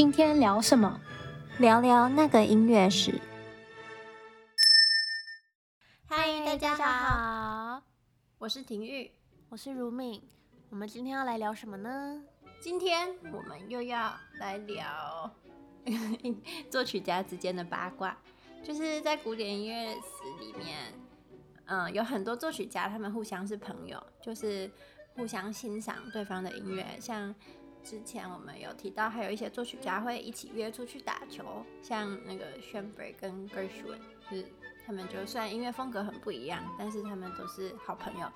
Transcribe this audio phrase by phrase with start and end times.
[0.00, 0.98] 今天聊什么？
[1.58, 3.20] 聊聊那个音乐史。
[6.06, 7.82] 嗨，大家好，
[8.38, 9.12] 我是婷玉，
[9.50, 10.26] 我是如敏。
[10.70, 12.24] 我们今天要来聊什么呢？
[12.62, 15.30] 今天我们又要来聊
[16.70, 18.16] 作曲家之间的八卦，
[18.64, 20.94] 就是在古典音乐史里面，
[21.66, 24.70] 嗯，有很多作曲家，他们互相是朋友，就是
[25.14, 27.34] 互相欣赏对方的音乐，像。
[27.82, 33.98] 之前我们有提到，还有一些作曲家会一起约出去打球，像那个 s c h n b e r g 跟 Gershwin，
[34.30, 34.46] 就是
[34.86, 38.30] 他们就虽然音乐风格很不一样，但是他们都是好朋友。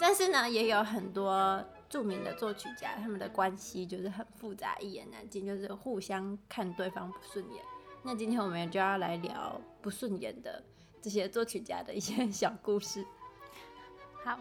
[0.00, 7.62] 但是呢，也有很多著名的作曲家，他们的关系就是很复杂，一言难尽，就是互相看对方不顺眼。
[8.02, 10.62] 那今天我们就要来聊不顺眼的
[11.00, 13.04] 这些作曲家的一些小故事。
[14.24, 14.38] 好。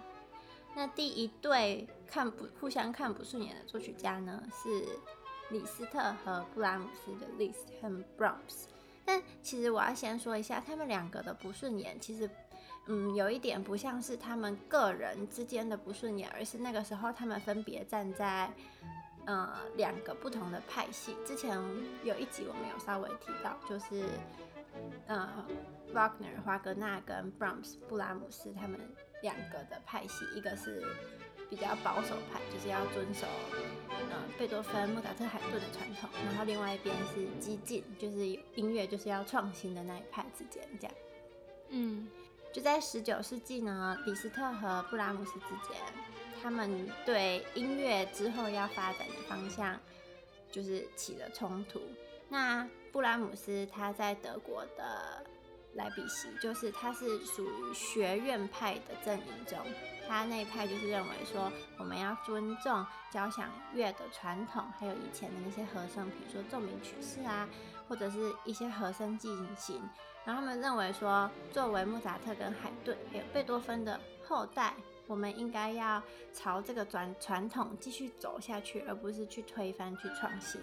[0.76, 5.00] 那第一对看不互相看不顺眼的作曲家呢，是
[5.50, 8.66] 李斯特和布拉姆斯的 List 和 Brahms。
[9.06, 12.30] 但其实我要先说一下，他们两个的不顺眼，其实
[12.88, 18.52] 嗯有一点不像是他们个人之间的不顺眼，而是那个时候他们分别站在
[19.26, 21.16] 呃两个不同的派系。
[21.26, 21.58] 之前
[22.04, 24.04] 有一集我们有稍微提到，就是
[25.08, 25.46] 呃
[25.94, 28.78] Wagner 华格纳跟 Brahms 布拉姆斯他们。
[29.26, 30.86] 两个的派系，一个是
[31.50, 33.26] 比较保守派，就是要遵守
[33.90, 38.18] 呃贝多芬、莫扎特、海顿的传统，然后另外一边是激进，就是
[38.54, 40.96] 音乐就是要创新的那一派之间这样。
[41.70, 42.08] 嗯，
[42.54, 45.76] 就在十九世纪呢，李斯特和布拉姆斯之间，
[46.44, 49.80] 他们对音乐之后要发展的方向
[50.52, 51.82] 就是起了冲突。
[52.30, 55.26] 那布拉姆斯他在德国的。
[55.76, 59.60] 莱比锡就是他是属于学院派的阵营中，
[60.08, 67.48] 他那一派就是认为说我们要尊重交响乐的传统，还有以前的那些和声，比如说奏鸣曲式啊，
[67.88, 69.82] 或者是一些和声进行。
[70.24, 74.74] 然后他们认为说，作为莫扎特跟海顿还有贝多芬的后代，
[75.06, 76.02] 我们应该要
[76.34, 80.60] 朝这个传传统继续走下去，而不是去推翻、去创新。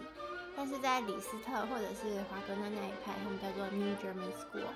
[0.55, 4.69] 但是在李斯特或者是华格纳那一派，他们叫做 New German School，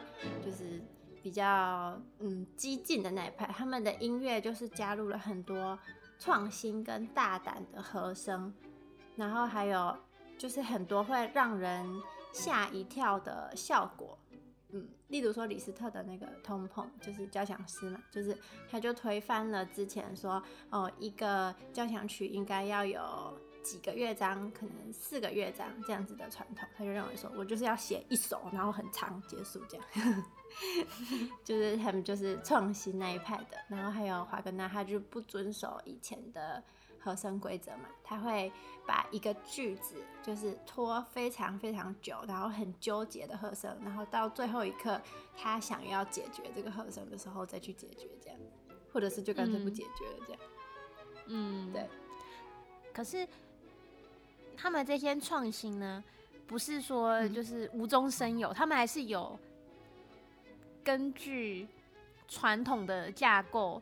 [0.44, 0.82] 就是
[1.22, 5.78] 比较嗯激进的那一派，他们的音乐就是加入了很多
[6.18, 8.52] 创新跟大胆的和声，
[9.16, 9.96] 然后还有
[10.38, 11.86] 就是很多会让人
[12.32, 14.18] 吓一跳的效果，
[14.70, 18.36] 嗯，例如说李斯特的那个 tone poem，就是交响诗嘛，就是
[18.68, 23.38] 他就推翻了之前说哦一个交响曲应该要有。
[23.66, 30.24] 几个乐章，可能四个乐章这样子的传统，他就认为说，我就是要写一首，然后很长结束这样，
[31.42, 33.58] 就是他们就是创新那一派的。
[33.68, 36.62] 然后还有华格纳，他就不遵守以前的
[37.00, 38.52] 和声规则嘛，他会
[38.86, 45.00] 把一个句子就是拖非常非常久，然后很纠结的和声，然后到最后一刻
[45.36, 48.38] 他想要解决这个和声的时候再去解决这样，
[48.92, 50.40] 或者是就干脆不解决了这样。
[51.26, 51.84] 嗯，对。
[52.94, 53.26] 可是。
[54.56, 56.02] 他们这些创新呢，
[56.46, 59.38] 不是说就是无中生有，嗯、他们还是有
[60.82, 61.68] 根据
[62.26, 63.80] 传统的架构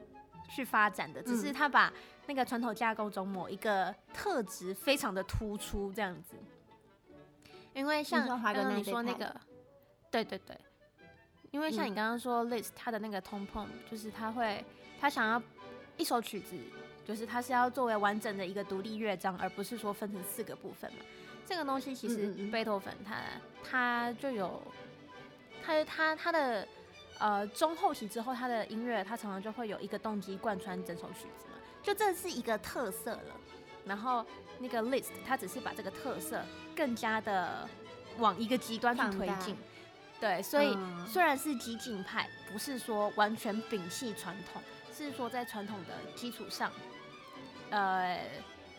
[0.50, 1.92] 去发展的，只是他把
[2.26, 6.34] 那个传统架构中某一个特质非常的突出这样子。
[7.72, 9.34] 因为像刚刚你说那个，
[10.10, 10.56] 对对对，
[11.50, 14.64] 因为像你刚刚说 Liszt 他的那个 tone poem，就是他会
[15.00, 15.42] 他想要
[15.96, 16.56] 一首曲子。
[17.06, 21.00] 就是它是要作为完整的一个独立乐章，而不是说分成四个部分嘛。
[21.46, 23.16] 这个东西其实贝多芬他
[23.62, 24.62] 他就有，
[25.62, 26.66] 他他他的
[27.18, 33.36] 呃中后期之后，他的音乐他常常就会有一个动机贯穿整首曲子嘛，就这是一个特色了。
[33.84, 34.24] 然后
[34.58, 36.42] 那个 Liszt 他只是把这个特色
[36.74, 37.68] 更加的
[38.16, 39.54] 往一个极端去推进。
[40.18, 40.74] 对，所以
[41.06, 46.72] 虽然是激进派，不是说完全摒弃传统，是说在传统的基础上。
[47.70, 48.28] 呃，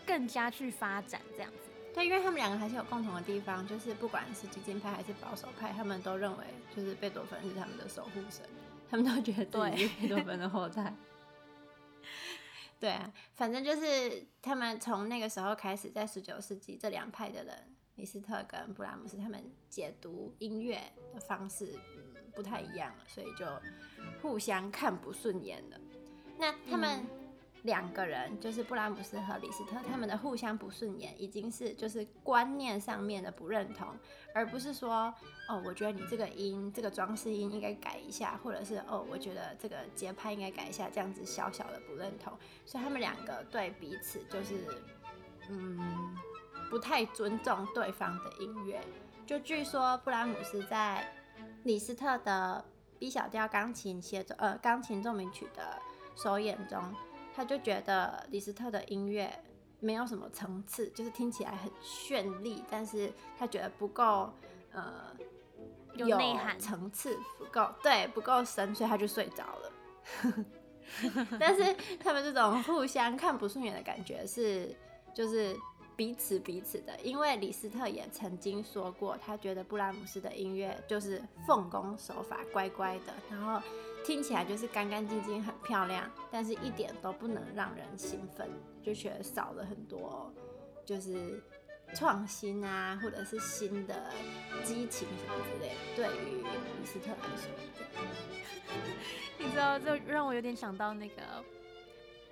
[0.05, 6.45] 更加去发展这样子，对，因为他们两个还是有共同的地方，就是不管是激进派还是保守派，他们都认为
[6.75, 8.47] 就是贝多芬是他们的守护神，
[8.89, 10.93] 他们都觉得自己是贝多芬的后代。
[12.79, 20.79] 对啊，反正就是他们从那个时候开始，在十九世纪这两派的人，李斯特跟布拉姆斯，他们解读音乐
[21.13, 23.45] 的方式嗯不太一样了，所以就
[24.21, 25.79] 互相看不顺眼了。
[26.37, 26.99] 那他们。
[26.99, 27.24] 嗯
[27.65, 33.87] 两个人就是布拉姆斯和李斯特，他们的互相不顺眼已经是就是观念上面的不认同，
[34.33, 35.13] 而不是说
[35.49, 42.31] 哦，我觉得你这个音这个装饰音应该改一下，或者是哦，我觉得这个节拍应该改一下，这样子小小的不认同，
[42.65, 44.67] 所以他们两个对彼此就是
[45.49, 46.15] 嗯
[46.69, 48.79] 不太尊重对方的音乐。
[49.25, 51.11] 就据说布拉姆斯在
[51.63, 52.63] 李斯特的
[52.99, 55.79] B 小调钢琴协奏呃钢琴奏鸣曲的
[56.15, 56.79] 首演中，
[57.35, 59.29] 他就觉得李斯特的音乐
[59.79, 64.31] 没有什么层次，就是听起来很绚丽，但是他觉得不够
[64.71, 65.15] 呃
[65.95, 69.71] 有内涵，层次不够，对，不够深，所以他就睡着了。
[71.39, 74.73] 但是他们这种互相看不顺眼的感觉是，
[75.13, 75.55] 就是
[75.95, 76.97] 彼此彼此的。
[77.01, 83.61] 因为李斯特也曾经说过，他觉得布拉姆斯的音乐就是奉公守法、乖乖的，然后
[84.05, 88.49] 听起来就是干干净净、很漂亮，但是一点都不能让人兴奋，
[88.83, 90.31] 就觉得少了很多，
[90.85, 91.41] 就是
[91.93, 94.11] 创新啊，或者是新的
[94.63, 95.75] 激情什么之类的。
[95.95, 96.43] 对于
[96.79, 97.49] 李斯特来说。
[99.37, 101.21] 你知道，这让我有点想到那个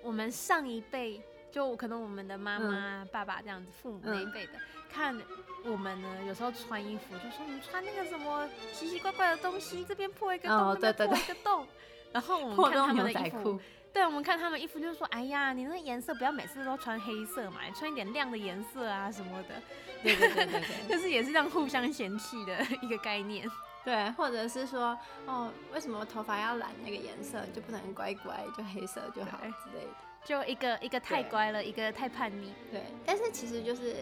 [0.02, 1.22] 我们上一辈，
[1.54, 4.60] 就可能我们的妈妈、嗯、爸爸这样子，父母那一辈的，嗯、
[4.92, 5.16] 看
[5.64, 11.64] 我们呢，有时候穿衣服就说你穿那个什么奇奇怪怪的东西，这边破一个洞，哦、那边破一个洞，
[12.10, 13.60] 然后我们看他们的衣服，
[13.92, 19.62] 对，我们看他们衣服就是说，哎呀，你那个颜色不要每次都穿黑色嘛，穿一点亮的颜色啊什么的，
[20.02, 23.48] 对对对对对， 就是也是这样互相嫌弃的一个概念。
[23.84, 29.94] 对，或者是说，哦，为什么头发要染那个颜色，就不能乖乖就黑色就好之类的？
[30.24, 32.52] 就一个一个太乖了，一个太叛逆。
[32.70, 33.94] 对，但是其实就是，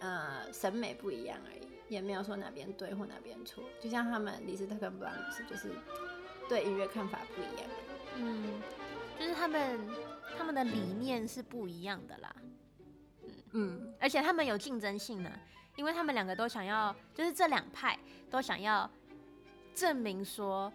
[0.00, 3.64] 呃，审美不一样而已，也没有说哪边对或哪边错。
[3.80, 5.72] 就像他们李斯特跟布拉姆斯，就是
[6.48, 7.70] 对音乐看法不一样。
[8.16, 8.60] 嗯，
[9.18, 9.80] 就是他们
[10.36, 12.36] 他们的理念是不一样的啦。
[13.22, 15.30] 嗯嗯，而且他们有竞争性呢。
[15.76, 17.96] 因为他们两个都想要，就是这两派
[18.28, 18.90] 都想要
[19.72, 20.72] 证明说，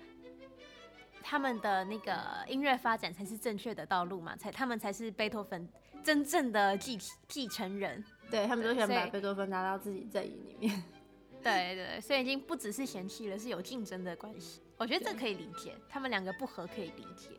[1.24, 2.14] 他们的那个
[2.48, 5.68] 音乐发展才是正确的道路嘛，才他们才是贝多芬
[6.04, 8.04] 真正的继继承人。
[8.30, 10.84] 对，他们都想把贝多芬拿到自己阵营里面。
[11.42, 14.62] 对对对，所以已经不只是嫌弃了，是有竞争的关系。
[14.78, 17.30] 我觉得这可以理解，他们两个不合可以理解。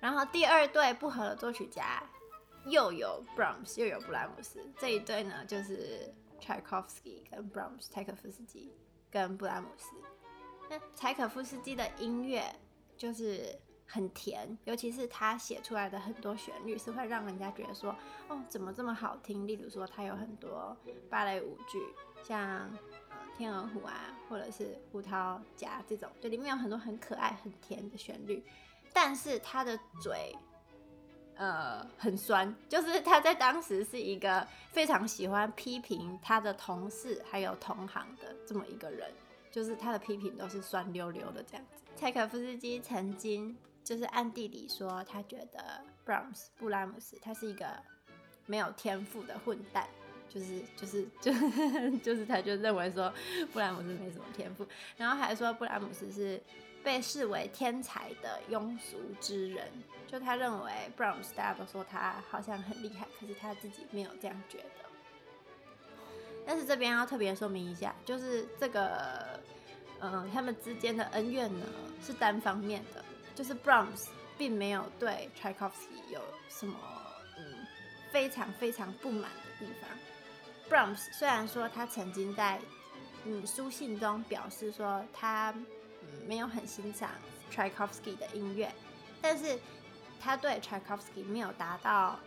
[0.00, 2.02] 然后第二对不合的作曲家
[2.66, 6.12] 又有 Brahms 又有布拉姆斯，这一对呢就是。
[6.40, 8.72] Tchaikovsky 跟 Brahms，柴可夫斯基
[9.10, 9.90] 跟布拉姆斯。
[10.70, 12.44] 那柴可夫斯基的音乐
[12.98, 17.96] 就是很甜，尤其是他写出来的很多旋律是会让人家觉得说，
[18.28, 19.46] 哦，怎么这么好听？
[19.46, 20.76] 例如说，他有很多
[21.08, 21.80] 芭蕾舞剧，
[22.22, 22.68] 像
[23.38, 28.44] 《天鹅湖》啊，或者是《胡桃夹》这种，就里面有很多很可爱、很甜的旋律，
[28.92, 30.36] 但是他的嘴。
[31.40, 39.08] 呃，很酸，就是他在当时是一个非常喜欢批评他的同事还有同行的这么一个人，
[39.50, 41.82] 就是他的批评都是酸溜溜的这样子。
[41.96, 47.66] 柴可夫斯基曾经就是暗地里说，他觉得 Brahms 布拉姆斯他是一个
[48.46, 49.88] 没有天赋的混蛋，
[50.28, 51.32] 就是就是 就
[51.98, 53.12] 就是他就认为说
[53.52, 54.66] 布拉姆斯没什么天赋，
[54.96, 56.42] 然后还说布拉姆斯是。
[56.84, 59.66] 被视为天才的庸俗之人，
[60.06, 64.87] 就他认为 Brahms 大家都说他好像很厉害，可是他自己没有这样觉得。
[66.48, 69.38] 但是这边要特别说明一下，就是这个，
[70.00, 71.66] 嗯、呃，他们之间的恩怨呢
[72.02, 74.06] 是单方面的，就是 Brahms
[74.38, 76.74] 并没有对 Tchaikovsky 有什么
[77.36, 77.44] 嗯
[78.10, 79.90] 非常非常不满的地方。
[80.70, 82.58] Brahms 虽然说他曾经在
[83.26, 85.54] 嗯书信中表示说他。
[86.26, 87.10] 没有很欣赏
[87.50, 88.72] Tchaikovsky 的音乐，
[89.20, 89.58] 但是
[90.20, 92.18] 他对 Tchaikovsky 没有达到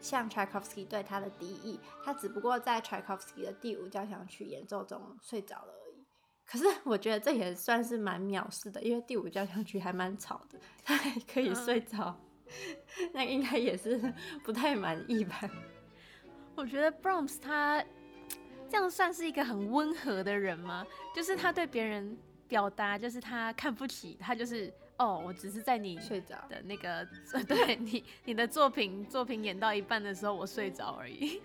[0.00, 6.04] 像 Tchaikovsky 对他的敌意，他只不过在 Tchaikovsky 的第五交响曲演奏中睡着了而已。
[6.46, 14.12] 可是我觉得这也算是蛮藐视的，因为第五交响曲还蛮吵的，他还可以睡着，嗯、那应该也是
[14.44, 15.40] 不太满意吧？
[16.56, 17.84] 我觉得 Brahms 他
[18.68, 20.86] 这样算是一个很温和的人吗？
[21.14, 22.18] 就是他对别人。
[22.50, 27.08] 表达就是他看不起他，就是哦，我只是在你睡着的那个，
[27.48, 31.40] 对你你的作品作品演到一半的时候我睡着而已。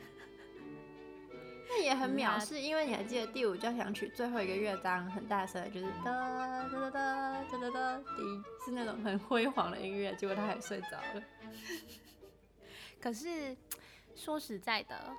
[1.70, 8.04] 那也很藐视，因为你还记得第五交响曲最后一个乐章很大声，就是哒哒哒哒哒哒哒，
[8.66, 11.24] 是那种很辉煌的音乐，结果他还睡着了。
[13.00, 13.56] 可是
[14.16, 15.16] 说实在的，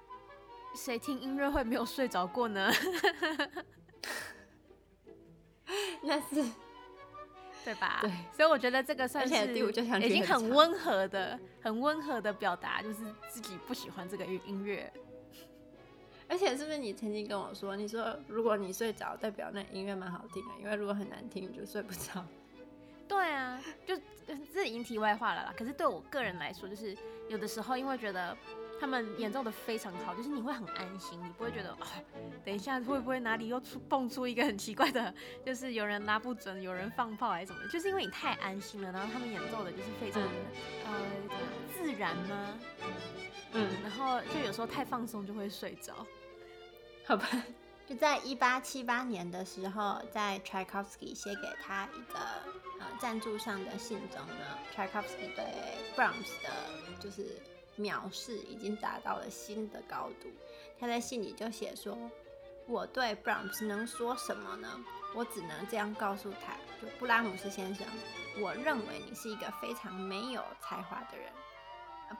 [0.74, 2.70] 谁听音乐会没有睡着过呢？
[6.02, 6.44] 那是，
[7.66, 7.98] 对吧？
[8.00, 14.88] 对，所以我觉得这个算是已经很温和的、很温和的表达，就是自己不喜欢这个音乐。
[16.28, 22.24] 而且是不是你曾经跟我说，你说如果你睡着，代表那音乐蛮好听的，因为如果很难听，你就睡不着。
[23.08, 23.96] 对啊，就
[24.54, 25.54] 这已经题外话了啦。
[25.56, 26.96] 可是对我个人来说，就是
[27.28, 28.36] 有的时候因为觉得
[28.80, 31.86] 他们演奏的非常好，就是你会很安心，你不会觉得哦，
[32.44, 35.12] 等一下会不会哪里又出蹦出一个很奇怪的，
[35.44, 40.28] 就是有人拉不准，有人放炮还是什么，就是因为你太安心了，然后他们演奏的就是非常的、
[40.86, 40.94] 嗯、
[41.30, 41.36] 呃
[41.74, 42.58] 自然吗？
[43.52, 45.94] 嗯，然后就有时候太放松就会睡着，
[47.06, 47.26] 好吧。
[47.86, 52.18] 就在一八七八年的时候，在 Tchaikovsky 写给他一个
[52.80, 55.44] 呃赞助上的信中呢，Tchaikovsky 对
[55.94, 56.50] Brahms 的
[56.98, 57.40] 就是
[57.78, 60.28] 藐视已经达到了新的高度。
[60.78, 61.96] 他在信里就写说
[62.66, 64.68] ：“我对 Brahms 能说什么呢？
[65.14, 67.86] 我只能这样告诉他，就布拉姆斯先生，
[68.40, 71.30] 我认为你是一个非常没有才华的人，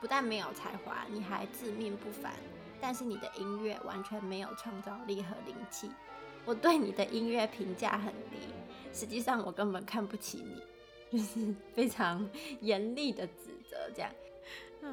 [0.01, 2.33] 不但没有才华，你还自命不凡。”
[2.79, 5.91] 但是你的音乐完全没有创造力和灵气，
[6.45, 8.37] 我对你的音乐评价很低，
[8.93, 12.29] 实际上我根本看不起你，就是非常
[12.61, 14.11] 严厉的指责这样。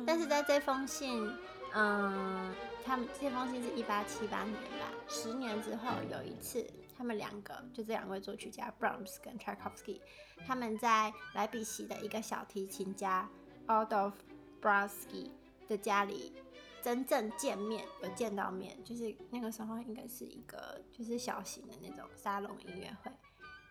[0.06, 1.32] 但是在这封信，
[1.74, 6.66] 嗯，他们这封信是一八七八年吧，十年之后有一次，
[6.98, 10.00] 他们两个就这两位作曲家 Brahms 跟 Tchaikovsky，
[10.48, 13.30] 他们在莱比锡的一个小提琴家
[13.68, 14.14] Adolf
[14.62, 15.32] b r o s k y
[15.68, 16.34] 的家里。
[16.82, 23.10] 真正见面有见到面，就是那个时候应该是一个就是小型的那种沙龙音乐会。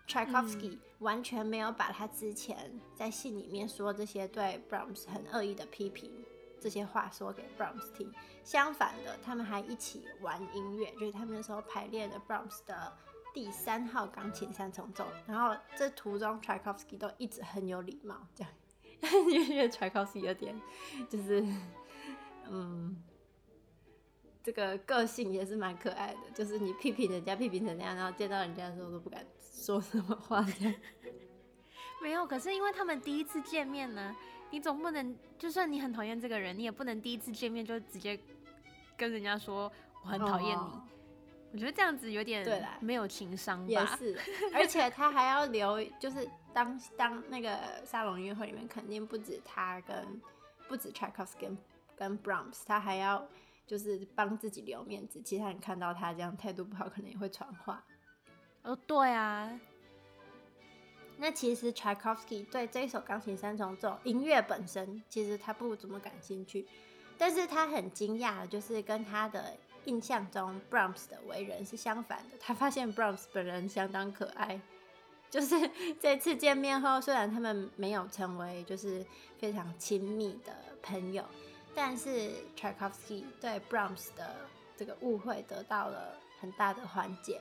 [0.06, 6.11] Tchaikovsky 完全没有把他之前在信里面说这些对 Brahms 很恶意的批评
[6.61, 8.12] 这些话说给 Brahms 听，
[8.44, 12.92] 相反的，他们还一起玩音乐，就是他们那时候排练的 Brahms 的
[13.35, 18.52] 第三号钢琴三重奏，然后这途中 Tchaikovsky 都一直很有礼貌，这样，
[19.30, 20.61] 因为 Tchaikovsky 有点
[21.09, 21.44] 就是。
[22.50, 23.00] 嗯，
[24.42, 30.75] 这个个性也是蛮可爱的，就是你批评人家批评成那样，然后见到人家的时候都不敢说什么话，这样。
[32.02, 34.16] 没有，可是因为他们第一次见面呢，
[34.50, 38.18] 你总不能，就算你很讨厌这个人，你也不能第一次见面就直接
[38.97, 39.71] 跟人家说
[40.02, 40.61] 我很讨厌你。
[40.61, 40.82] 哦。
[41.52, 43.66] 我觉得这样子有点没有情商吧。
[43.68, 44.18] 也是，
[44.54, 50.21] 而且他还要留，就是当当那个沙龙音乐会里面，肯定不止他跟
[50.66, 51.59] 不止 Tchaikovsky 跟。
[51.94, 53.25] 跟 Brahms，他还要
[53.64, 57.85] 就是帮自己留面子，其他人看到他这样态度不好，可能也会传话。
[58.62, 59.61] 哦，对啊。
[61.19, 66.66] 那其实 Tchaikovsky 对这一首钢琴三重奏音乐本身，其实他不怎么感兴趣，
[67.16, 72.37] 但是他很惊讶就是跟他的印象中 Brahms 的为人是相反的。
[72.40, 74.61] 他发现 Brahms 本人相当可爱，
[75.31, 79.04] 就是 这次见面后，虽然他们没有成为就是
[79.38, 80.52] 非常亲密的
[80.83, 81.25] 朋友。
[81.75, 84.37] 但是 Tchaikovsky 对 Brahms 的
[84.76, 87.40] 这个误会得到了很大的缓解，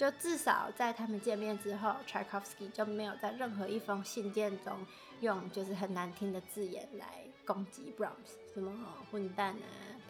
[0.00, 4.74] 就至少在他们见面之后，Tchaikovsky 就没有在任何一封信件中
[5.20, 7.06] 用就是很难听的字眼来
[7.44, 8.72] 攻击 Brahms，什么
[9.10, 9.60] 混蛋啊、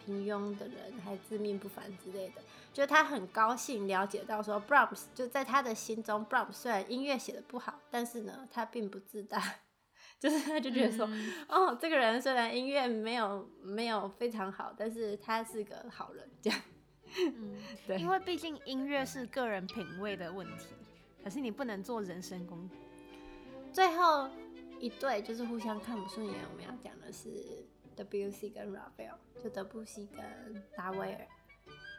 [0.05, 2.35] 平庸的人，还自命不凡之类的。
[2.71, 9.43] 就他很高兴了解到说，Brahms 就在他的心中，Brahms 虽然音乐写的不好，但是呢，他并不自大。
[10.17, 16.57] 就是他就觉得说，嗯、哦，这个人虽然音乐没有没有非常好，但是他是个好人，这样。
[17.35, 20.67] 嗯，对，因为毕竟音乐是个人品味的问题，
[21.23, 22.75] 可是你不能做人身攻击。
[23.73, 24.29] 最后
[24.79, 27.29] 一对就是互相看不顺眼，我们要讲的是
[27.95, 31.27] 德布西跟拉斐尔，就德布西跟达威尔。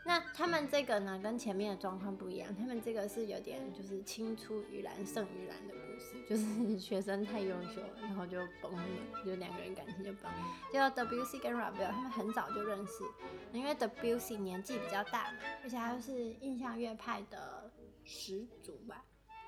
[0.04, 2.54] 那他们这个呢，跟前面的状况不一样。
[2.56, 8.82] 他们这个是有点就是青出于蓝胜于蓝的故事， 就是学生太优秀了，然后就崩了，
[9.24, 10.30] 就两个人感情就崩。
[10.72, 13.04] 就 Debussy 跟 Ravel 他们很早就认识，
[13.52, 17.70] 因为 Debussy 年纪比较大嘛，而且他是印象乐派的
[18.04, 19.04] 始祖吧，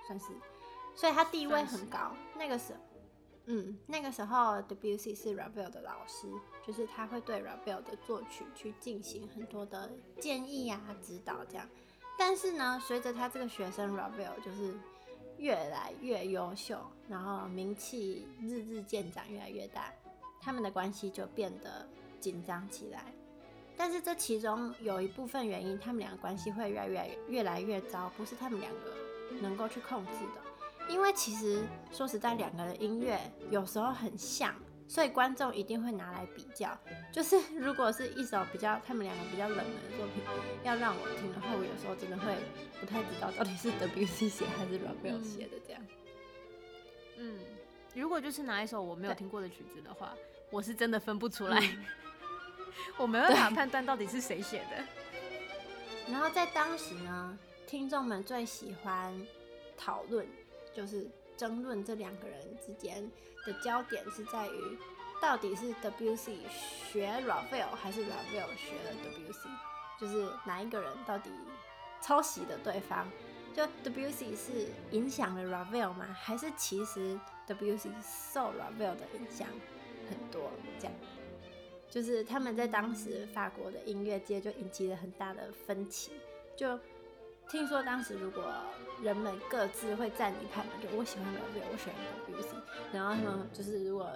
[0.07, 0.27] 算是，
[0.95, 2.15] 所以他地位很高。
[2.39, 2.79] 那个时候。
[3.47, 6.33] 嗯，那个时候 Debussy 是 Ravel 的老师，
[6.67, 11.69] 就是他会对 Ravel 的作曲去进行很多的建议、啊、指导这样。
[12.19, 14.75] 但是呢，随着他这个学生 Ravel 就是
[15.45, 19.93] 越来越优秀，然后名气日日渐长，越来越大，
[20.41, 21.87] 他们的关系就变得
[22.19, 23.05] 紧张起来。
[23.77, 28.95] 但是这其中有一部分原因，他们两个关系会越来越越来越糟，不是他们两个
[29.43, 30.91] 能够去控制的。
[30.91, 33.21] 因为其实说实在，两个人音乐
[33.51, 34.55] 有时候很像，
[34.87, 36.79] 所以观众一定会拿来比较。
[37.13, 40.23] 就是 如果是一首比较他们两个比较冷门的作品，
[40.63, 42.37] 要让我听的话，我有时候真的会
[42.81, 45.83] 不太知道到底是 Debussy 写还是 Ravel 写的这样。
[47.17, 47.39] 嗯，
[47.95, 50.15] 如果就是拿一首我没有听过的曲子的话，
[50.51, 51.85] 我是真的分不出来，嗯、
[52.99, 54.85] 我没办法判断到底是谁写的。
[56.13, 59.15] 然后在当时呢，听众们最喜欢
[59.77, 60.27] 讨论。
[60.75, 63.11] 就是争论这两个人之间
[63.47, 64.79] 的焦点是在于，
[65.21, 66.33] 到底是 WC
[66.91, 69.49] 学 Ravel 还是 Ravel 学了 WC，
[70.01, 71.31] 就是哪一个人到底
[72.01, 73.07] 抄袭的对方？
[73.55, 76.07] 就 WC 是影响了 Ravel 吗？
[76.13, 79.47] 还是其实 WC 受 Ravel 的影响
[80.09, 80.51] 很多？
[80.79, 80.95] 这样，
[81.89, 86.13] 就是他们在当时法国的音乐界就引起了很大的分歧。
[86.57, 86.79] 就
[87.49, 88.43] 听说当时如果
[89.03, 91.97] 人们各自会站一派嘛，就我喜欢 Ravel，我喜欢
[92.27, 94.11] Debussy，然后他们就是如果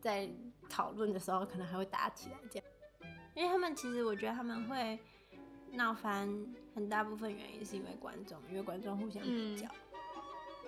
[0.00, 0.28] 在
[0.68, 2.68] 讨论的时候，可能还会打起来这样，
[3.34, 4.98] 因为他们其实我觉得他们会
[5.72, 6.28] 闹翻，
[6.74, 9.68] 很大部分原因是因为观众，因为观众互相比较，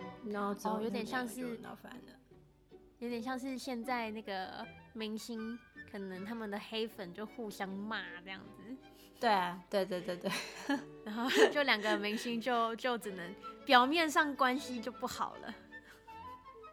[0.00, 5.58] 嗯、然后之后、哦、有点像是闹翻了，有点像是现在那个明星，
[5.92, 8.76] 可能他们的黑粉就互相骂这样子。
[9.20, 10.30] 对啊，对对对对，
[11.04, 13.34] 然后就两个明星就就只能
[13.64, 15.54] 表面上关系就不好了，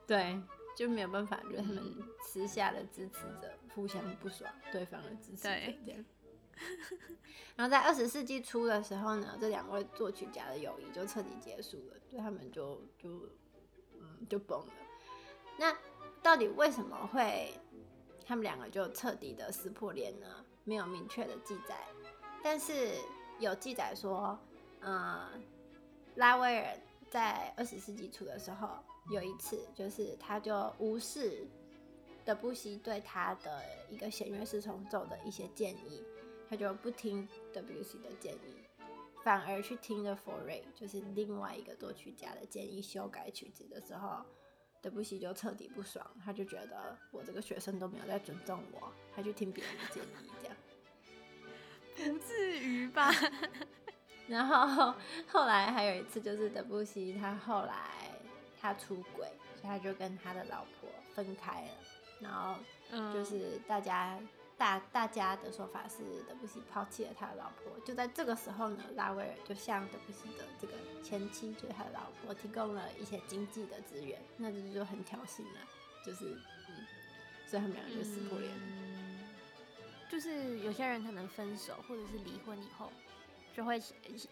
[0.06, 0.42] 对，
[0.76, 1.84] 就没有办法，就是他们
[2.24, 5.50] 私下的支持者互相不爽对方的支持者
[5.86, 6.06] 这样。
[7.56, 13.30] 然后在二十世纪初的时候呢，这两位作曲家的友谊就彻底结束了，就他们就就
[14.00, 14.74] 嗯就崩了。
[15.58, 15.74] 那
[16.22, 17.54] 到底为什么会
[18.32, 20.46] 他们两个就彻底的撕破脸了？
[20.64, 21.76] 没有明确的记载。
[22.42, 22.94] 但是
[23.40, 24.40] 有记载说，
[24.80, 25.44] 嗯，
[26.16, 26.74] 拉威尔
[27.10, 28.70] 在二十世纪初的时候，
[29.10, 31.46] 有一次就是他就无视
[32.24, 36.02] 德布西对他的一个弦乐四重奏的一些建议，
[36.50, 38.56] 他就不听德布西的建议，
[39.26, 44.24] 反而去听了佛瑞，就是另外一个作曲家的建议修改曲子的时候，
[44.82, 50.08] 德布西就彻底不爽，他就觉得我这个学生都没有在尊重我，他去听别人的建议
[50.42, 50.58] 这样。
[52.14, 53.12] 不至于吧？
[54.28, 54.96] 然后
[55.28, 58.10] 后来还有一次，就是德布西他后来
[58.60, 61.68] 他出轨，所以他就跟他的老婆分开了。
[62.20, 62.56] 然后
[63.14, 64.28] 就是大家、嗯、
[64.62, 67.80] 大大家的说法是德布西抛弃了他的老婆。
[67.84, 75.60] 就在这个时候呢，拉威尔就向德布西的这个前妻，就是他的老婆，提供了一些经济的资源，那这就很挑衅了。
[76.06, 76.38] 就是
[76.70, 76.86] 嗯，
[77.48, 78.54] 所以他们两个就撕破脸。
[78.56, 78.92] 嗯
[80.12, 82.92] 就是有些人可能分手或者是离婚以后，
[83.56, 83.82] 就会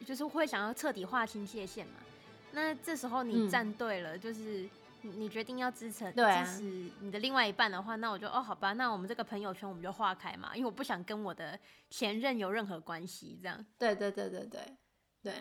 [0.06, 1.94] 就是会想要彻底划清界限嘛。
[2.52, 4.70] 那这时候你站对了，嗯、就是
[5.02, 11.60] 你决定要支持支持你的另外一半的话，那我就哦好吧，那我们这个朋友圈我们就划开嘛，因为我不想跟我的
[11.90, 13.66] 前任有任何关系，这样。
[13.78, 14.62] 对对对对对
[15.22, 15.34] 对，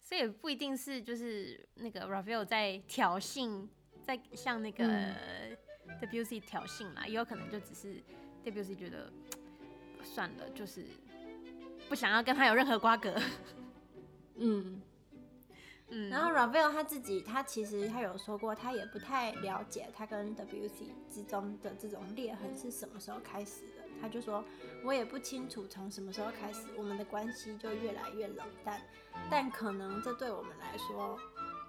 [0.00, 3.68] 所以不一定是就是那个 Ravel 在挑衅，
[4.02, 4.84] 在向那个
[6.00, 8.02] Debussy 挑衅啦，也有可能就只是
[8.44, 9.12] Debussy 觉得。
[10.08, 10.84] 算了，就是
[11.88, 13.12] 不想要跟他有任何瓜葛。
[14.38, 14.80] 嗯
[15.88, 23.84] 嗯，然后 Ravel 他自己，他其实他有说过，他也不太了解他跟 W T 之中的这种裂痕是什么时候开始的。
[24.00, 24.44] 他就说，
[24.84, 28.80] 我也不清楚从什么时候开始，我们的关系就越来越冷淡，
[29.30, 31.18] 但可能这对我们来说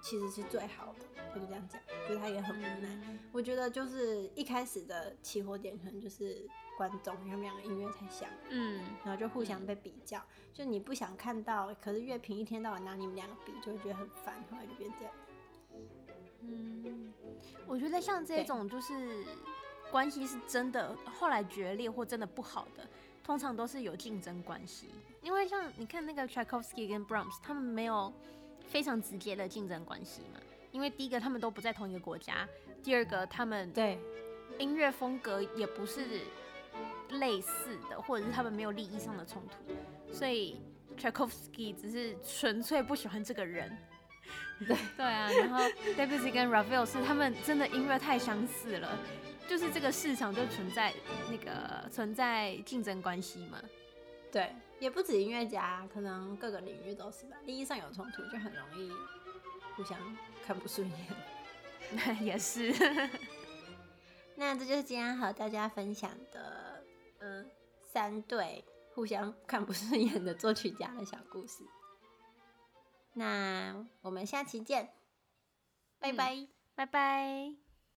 [0.08, 1.06] 其实是最好的。
[1.34, 3.20] 他就这样讲，就是他也很无奈。
[3.32, 6.48] 我觉得就是一开始的起火点可能就是。
[6.78, 15.14] 观众，他们两个音乐太像，嗯，然后就互相被比较，嗯、就你不想看到，可是乐评一天到晚拿你们两个比，就会觉得很烦，后来就变这样。
[16.42, 17.12] 嗯，
[17.66, 19.26] 我觉得像这种就是
[19.90, 22.88] 关系是真的，后来决裂或真的不好的，
[23.24, 24.90] 通常都是有竞争关系。
[25.24, 28.14] 因为像你看那个 Tchaikovsky 跟 Brahms，他们没有
[28.68, 30.40] 非常直接的竞争关系嘛，
[30.72, 32.48] 因为第一个他们都不在同一个国家，
[32.84, 33.98] 第二个他们对
[34.60, 36.22] 音乐风格也不是。
[37.12, 40.60] 类似的，或者是他们没有利益上的冲突，所以
[40.98, 43.72] Tchaikovsky 只是纯粹不喜欢这个人。
[44.60, 45.64] 对对啊，然后
[45.96, 49.00] Debussy 跟 Ravel 是他们真的音乐太相似了，
[49.48, 50.94] 就是这个市场就存在
[51.32, 53.58] 那个存在竞争关系嘛。
[54.30, 57.38] 对，也不止音乐家，可能各个领域都是吧。
[57.46, 58.92] 利益上有冲突，就很容易
[59.76, 59.98] 互相
[60.46, 60.98] 看不顺眼。
[61.92, 62.74] 那也是。
[64.36, 66.84] 那这就是今天和大家分享的。
[67.20, 67.50] 嗯，
[67.92, 68.64] 三对
[68.94, 71.64] 互相看不顺眼的作曲家的小故事。
[73.14, 74.94] 那我们下期见，
[75.98, 77.67] 拜拜，拜拜。